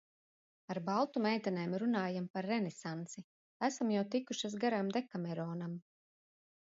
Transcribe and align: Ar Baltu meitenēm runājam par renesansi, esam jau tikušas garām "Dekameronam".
Ar 0.73 0.77
Baltu 0.85 1.21
meitenēm 1.25 1.75
runājam 1.83 2.25
par 2.37 2.47
renesansi, 2.53 3.25
esam 3.69 3.93
jau 3.97 4.05
tikušas 4.17 4.57
garām 4.65 4.91
"Dekameronam". 4.97 5.79